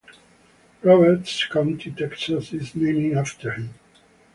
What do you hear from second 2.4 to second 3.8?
is named after him.